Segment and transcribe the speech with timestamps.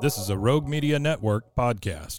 [0.00, 2.18] This is a Rogue Media Network podcast.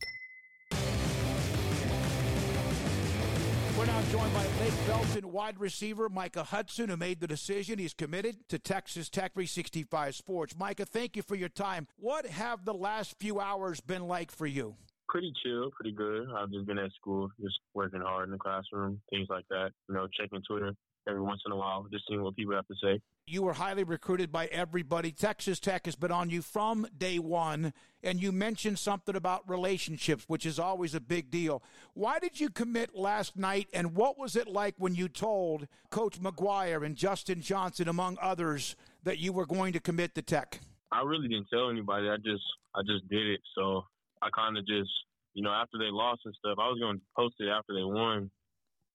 [3.78, 7.80] We're now joined by Lake Belton wide receiver Micah Hudson, who made the decision.
[7.80, 10.58] He's committed to Texas Tech 365 Sports.
[10.60, 11.88] Micah, thank you for your time.
[11.96, 14.76] What have the last few hours been like for you?
[15.10, 16.28] Pretty chill, pretty good.
[16.38, 19.72] I've just been at school, just working hard in the classroom, things like that.
[19.88, 20.74] You know, checking Twitter
[21.08, 23.02] every once in a while, just seeing what people have to say.
[23.26, 25.12] You were highly recruited by everybody.
[25.12, 30.26] Texas Tech has been on you from day one, and you mentioned something about relationships,
[30.28, 31.64] which is always a big deal.
[31.94, 36.22] Why did you commit last night, and what was it like when you told Coach
[36.22, 40.60] McGuire and Justin Johnson, among others, that you were going to commit to Tech?
[40.92, 42.10] I really didn't tell anybody.
[42.10, 42.44] I just
[42.76, 43.42] I just did it.
[43.56, 43.86] So
[44.22, 44.92] I kind of just
[45.34, 47.84] you know after they lost and stuff, I was going to post it after they
[47.84, 48.30] won,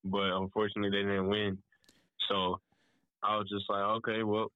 [0.05, 1.59] but unfortunately they didn't win.
[2.29, 2.61] So
[3.23, 4.49] I was just like, okay, well,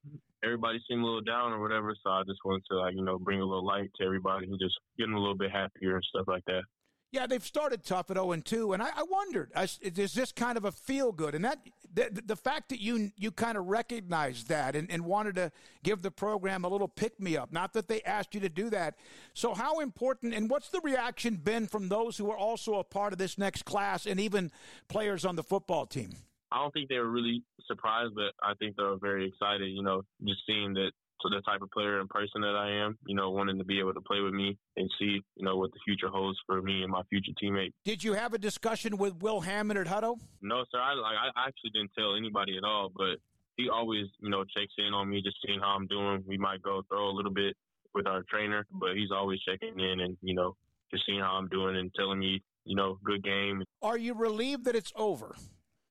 [0.45, 1.95] everybody seemed a little down or whatever.
[2.03, 4.59] So I just wanted to like, you know, bring a little light to everybody and
[4.61, 6.63] just get them a little bit happier and stuff like that.
[7.11, 9.51] Yeah, they've started tough at 0 and 2, and I, I wondered,
[9.83, 11.35] is this kind of a feel good?
[11.35, 11.59] And that
[11.93, 15.51] the, the fact that you you kind of recognized that and, and wanted to
[15.83, 18.69] give the program a little pick me up, not that they asked you to do
[18.71, 18.97] that.
[19.33, 23.15] So, how important and what's the reaction been from those who are also a part
[23.15, 24.51] of this next class and even
[24.89, 26.11] players on the football team?
[26.53, 29.69] I don't think they were really surprised, but I think they were very excited.
[29.71, 32.99] You know, just seeing that to the type of player and person that I am,
[33.07, 35.73] you know, wanting to be able to play with me and see, you know, what
[35.73, 37.73] the future holds for me and my future teammate.
[37.85, 40.19] Did you have a discussion with Will Hammond at Hutto?
[40.43, 40.81] No, sir.
[40.81, 43.19] I like I actually didn't tell anybody at all, but
[43.57, 46.25] he always, you know, checks in on me, just seeing how I'm doing.
[46.27, 47.57] We might go throw a little bit
[47.95, 50.55] with our trainer, but he's always checking in and, you know,
[50.93, 53.65] just seeing how I'm doing and telling me, you know, good game.
[53.83, 55.35] Are you relieved that it's over?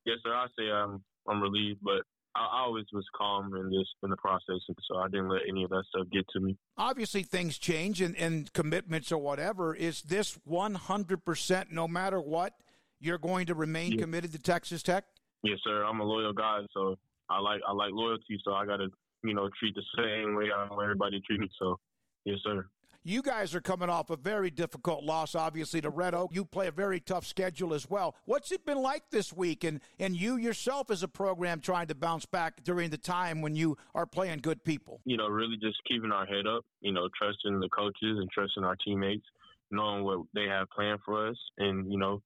[0.06, 0.34] Yes, sir.
[0.34, 2.04] I say I'm I'm relieved, but
[2.38, 5.42] I, I always was calm in this in the process, and so I didn't let
[5.48, 6.58] any of that stuff get to me.
[6.78, 9.74] Obviously, things change and, and commitments or whatever.
[9.74, 12.54] Is this 100 percent, no matter what,
[13.00, 14.02] you're going to remain yes.
[14.02, 15.06] committed to Texas Tech?
[15.44, 15.84] Yes, sir.
[15.84, 16.96] I'm a loyal guy, so
[17.30, 18.88] I like I like loyalty, so I got to
[19.24, 21.50] you know treat the same way I want everybody to treat me.
[21.60, 21.80] So,
[22.26, 22.66] yes, sir.
[23.10, 26.36] You guys are coming off a very difficult loss, obviously, to Red Oak.
[26.36, 28.18] You play a very tough schedule as well.
[28.26, 29.64] What's it been like this week?
[29.64, 33.56] And, and you yourself as a program trying to bounce back during the time when
[33.56, 35.00] you are playing good people?
[35.06, 38.66] You know, really just keeping our head up, you know, trusting the coaches and trusting
[38.66, 39.26] our teammates,
[39.72, 42.22] knowing what they have planned for us, and, you know,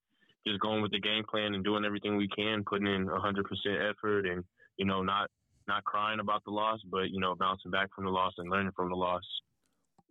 [0.47, 3.43] just going with the game plan and doing everything we can, putting in 100%
[3.87, 4.43] effort and,
[4.77, 5.29] you know, not
[5.67, 8.71] not crying about the loss, but, you know, bouncing back from the loss and learning
[8.75, 9.21] from the loss.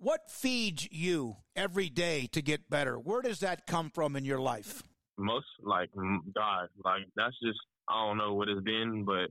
[0.02, 2.98] What feeds you every day to get better?
[2.98, 4.82] Where does that come from in your life?
[5.18, 5.90] Most like
[6.34, 9.28] God, like that's just I don't know what it's been, but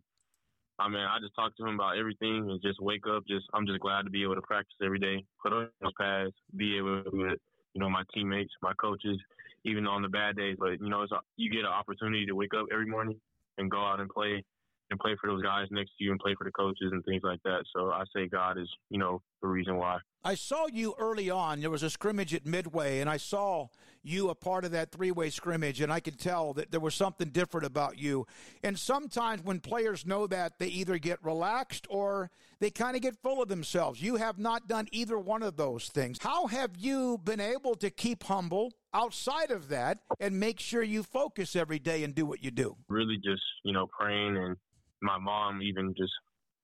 [0.77, 3.23] I mean I just talk to him about everything and just wake up.
[3.27, 6.33] Just I'm just glad to be able to practice every day, put on those pads,
[6.55, 7.35] be able to
[7.73, 9.17] you know my teammates, my coaches,
[9.65, 10.55] even on the bad days.
[10.59, 13.19] But you know it's you get an opportunity to wake up every morning
[13.57, 14.43] and go out and play
[14.89, 17.21] and play for those guys next to you and play for the coaches and things
[17.23, 17.63] like that.
[17.75, 19.99] So I say God is, you know, the reason why.
[20.23, 21.61] I saw you early on.
[21.61, 23.67] There was a scrimmage at Midway, and I saw
[24.03, 26.95] you a part of that three way scrimmage, and I could tell that there was
[26.95, 28.25] something different about you.
[28.63, 33.15] And sometimes when players know that, they either get relaxed or they kind of get
[33.21, 34.01] full of themselves.
[34.01, 36.17] You have not done either one of those things.
[36.21, 41.03] How have you been able to keep humble outside of that and make sure you
[41.03, 42.75] focus every day and do what you do?
[42.89, 44.57] Really just, you know, praying and
[45.01, 46.13] my mom, even just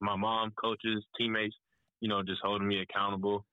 [0.00, 1.56] my mom, coaches, teammates,
[2.00, 3.44] you know, just holding me accountable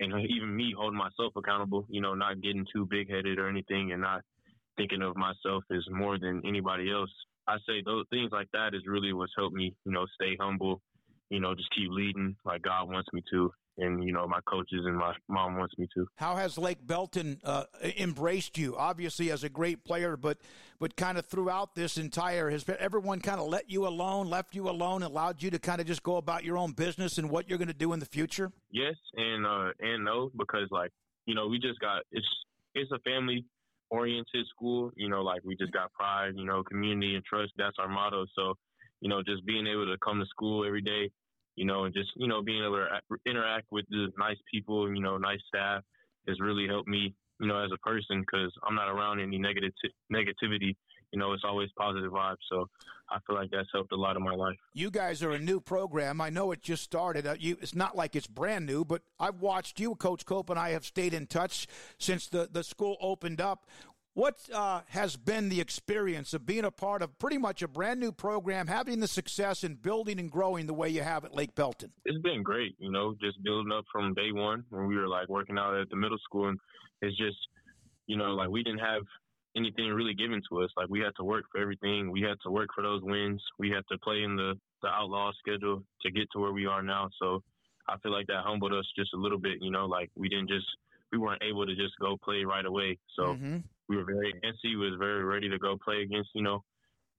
[0.00, 3.92] and even me holding myself accountable, you know, not getting too big headed or anything
[3.92, 4.22] and not
[4.76, 7.10] thinking of myself as more than anybody else.
[7.48, 10.80] I say those things like that is really what's helped me, you know, stay humble,
[11.30, 14.80] you know, just keep leading like God wants me to and you know my coaches
[14.84, 16.06] and my mom wants me to.
[16.16, 17.64] How has Lake Belton uh,
[17.96, 18.76] embraced you?
[18.76, 20.38] Obviously, as a great player, but
[20.78, 24.68] but kind of throughout this entire has everyone kind of let you alone, left you
[24.68, 27.58] alone, allowed you to kind of just go about your own business and what you're
[27.58, 28.52] going to do in the future?
[28.70, 30.90] Yes, and uh, and no, because like
[31.26, 32.26] you know we just got it's
[32.74, 33.44] it's a family
[33.90, 34.90] oriented school.
[34.96, 37.52] You know, like we just got pride, you know, community and trust.
[37.56, 38.26] That's our motto.
[38.34, 38.54] So
[39.00, 41.10] you know, just being able to come to school every day
[41.58, 45.02] you know, and just you know being able to interact with the nice people, you
[45.02, 45.82] know, nice staff
[46.28, 49.72] has really helped me, you know, as a person because I'm not around any negative
[50.12, 50.76] negativity.
[51.12, 52.36] You know, it's always positive vibes.
[52.50, 52.68] So
[53.10, 54.56] I feel like that's helped a lot in my life.
[54.74, 56.20] You guys are a new program.
[56.20, 57.26] I know it just started.
[57.26, 60.58] Uh, you, it's not like it's brand new, but I've watched you, Coach Cope, and
[60.58, 61.66] I have stayed in touch
[61.98, 63.66] since the, the school opened up.
[64.18, 68.00] What uh, has been the experience of being a part of pretty much a brand
[68.00, 71.54] new program, having the success and building and growing the way you have at Lake
[71.54, 71.92] Belton?
[72.04, 75.28] It's been great, you know, just building up from day one when we were like
[75.28, 76.48] working out at the middle school.
[76.48, 76.58] And
[77.00, 77.36] it's just,
[78.08, 79.02] you know, like we didn't have
[79.56, 80.70] anything really given to us.
[80.76, 82.10] Like we had to work for everything.
[82.10, 83.40] We had to work for those wins.
[83.60, 86.82] We had to play in the, the outlaw schedule to get to where we are
[86.82, 87.08] now.
[87.22, 87.44] So
[87.88, 90.48] I feel like that humbled us just a little bit, you know, like we didn't
[90.48, 90.66] just,
[91.12, 92.98] we weren't able to just go play right away.
[93.14, 94.78] So, mm-hmm we were very antsy.
[94.78, 96.64] We was very ready to go play against you know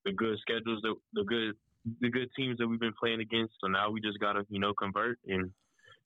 [0.06, 1.56] the good schedules, the the good
[2.02, 3.54] the good teams that we've been playing against.
[3.62, 5.52] So now we just gotta you know convert and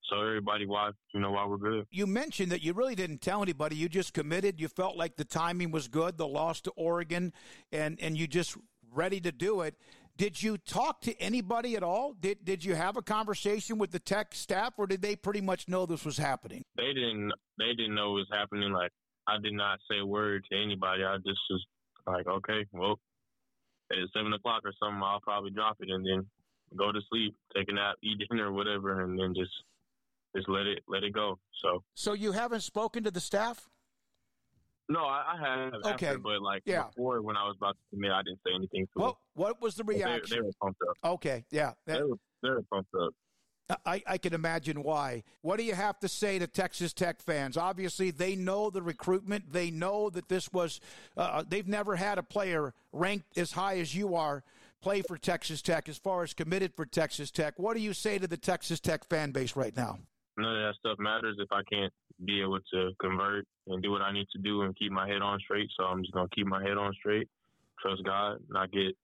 [0.09, 1.85] so everybody why you know why we're good.
[1.91, 3.75] You mentioned that you really didn't tell anybody.
[3.75, 4.59] You just committed.
[4.59, 6.17] You felt like the timing was good.
[6.17, 7.33] The loss to Oregon,
[7.71, 8.57] and and you just
[8.91, 9.75] ready to do it.
[10.15, 12.13] Did you talk to anybody at all?
[12.13, 15.67] Did did you have a conversation with the tech staff, or did they pretty much
[15.67, 16.63] know this was happening?
[16.75, 17.31] They didn't.
[17.57, 18.71] They didn't know it was happening.
[18.71, 18.91] Like
[19.27, 21.03] I did not say a word to anybody.
[21.03, 21.65] I just was
[22.07, 22.99] like, okay, well,
[23.91, 26.25] at seven o'clock or something, I'll probably drop it and then
[26.77, 29.51] go to sleep, take a nap, eat dinner, or whatever, and then just
[30.35, 31.39] just let it let it go.
[31.63, 33.69] So, so you haven't spoken to the staff?
[34.89, 35.73] No, I, I have.
[35.93, 36.87] Okay, after, but like yeah.
[36.87, 38.85] before, when I was about to commit, I didn't say anything.
[38.93, 39.15] To well, them.
[39.35, 40.21] what was the reaction?
[40.29, 41.11] They, they, were pumped up.
[41.13, 43.13] Okay, yeah, that, they, were, they were pumped up.
[43.85, 45.23] I, I, can imagine why.
[45.41, 47.57] What do you have to say to Texas Tech fans?
[47.57, 49.51] Obviously, they know the recruitment.
[49.51, 50.81] They know that this was,
[51.15, 54.43] uh, uh, they've never had a player ranked as high as you are
[54.81, 57.53] play for Texas Tech as far as committed for Texas Tech.
[57.57, 59.97] What do you say to the Texas Tech fan base right now?
[60.37, 61.93] None of that stuff matters if I can't
[62.25, 65.21] be able to convert and do what I need to do and keep my head
[65.21, 65.69] on straight.
[65.77, 67.29] So I'm just gonna keep my head on straight,
[67.81, 68.95] trust God, not get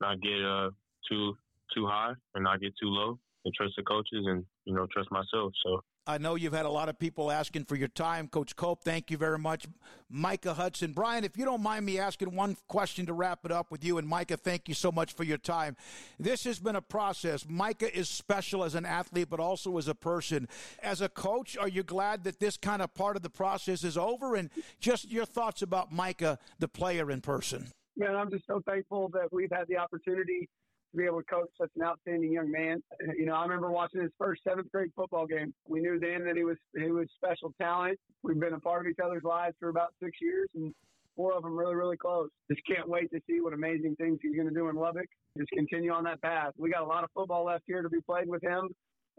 [0.00, 0.70] not get uh
[1.08, 1.36] too
[1.74, 5.10] too high and not get too low and trust the coaches and you know trust
[5.10, 5.52] myself.
[5.64, 8.82] So I know you've had a lot of people asking for your time, Coach Cope.
[8.82, 9.66] Thank you very much,
[10.08, 10.92] Micah Hudson.
[10.92, 13.98] Brian, if you don't mind me asking one question to wrap it up with you
[13.98, 15.76] and Micah, thank you so much for your time.
[16.18, 17.46] This has been a process.
[17.48, 20.48] Micah is special as an athlete, but also as a person.
[20.82, 23.96] As a coach, are you glad that this kind of part of the process is
[23.96, 24.34] over?
[24.34, 24.50] And
[24.80, 27.70] just your thoughts about Micah, the player in person.
[27.96, 30.48] Man, I'm just so thankful that we've had the opportunity
[30.90, 32.82] to be able to coach such an outstanding young man.
[33.16, 35.54] You know, I remember watching his first seventh grade football game.
[35.68, 37.98] We knew then that he was he was special talent.
[38.22, 40.74] We've been a part of each other's lives for about six years, and
[41.16, 42.28] four of them really, really close.
[42.50, 45.06] Just can't wait to see what amazing things he's going to do in Lubbock.
[45.38, 46.52] Just continue on that path.
[46.58, 48.68] We got a lot of football left here to be played with him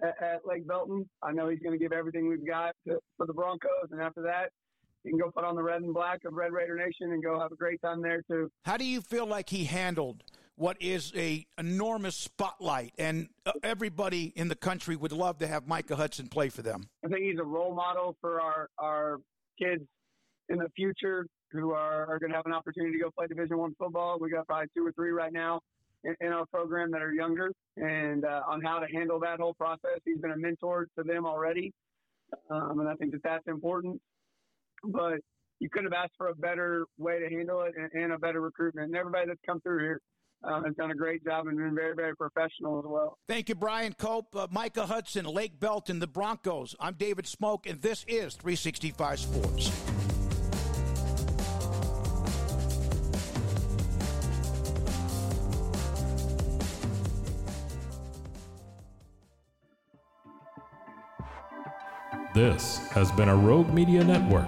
[0.03, 1.09] at, at Lake Belton.
[1.21, 4.21] I know he's going to give everything we've got to, for the Broncos, and after
[4.23, 4.49] that,
[5.03, 7.39] he can go put on the red and black of Red Raider Nation and go
[7.39, 8.51] have a great time there too.
[8.65, 10.23] How do you feel like he handled
[10.55, 15.67] what is a enormous spotlight, and uh, everybody in the country would love to have
[15.67, 16.89] Micah Hudson play for them.
[17.03, 19.19] I think he's a role model for our our
[19.59, 19.83] kids
[20.49, 23.57] in the future who are, are going to have an opportunity to go play Division
[23.57, 24.17] One football.
[24.19, 25.61] We got probably two or three right now
[26.03, 29.53] in, in our program that are younger, and uh, on how to handle that whole
[29.53, 29.99] process.
[30.05, 31.73] He's been a mentor to them already,
[32.49, 34.01] um, and I think that that's important.
[34.83, 35.19] But
[35.59, 38.41] you couldn't have asked for a better way to handle it and, and a better
[38.41, 38.87] recruitment.
[38.87, 40.01] And everybody that's come through here
[40.43, 43.17] uh, has done a great job and been very, very professional as well.
[43.27, 46.75] Thank you, Brian Cope, uh, Micah Hudson, Lake Belton, the Broncos.
[46.79, 49.71] I'm David Smoak, and this is 365 Sports.
[62.33, 64.47] This has been a Rogue Media Network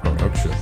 [0.00, 0.52] production.